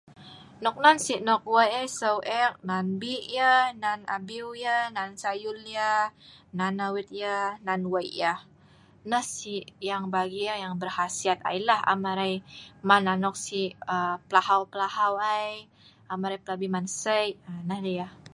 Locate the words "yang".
9.89-10.05, 10.63-10.75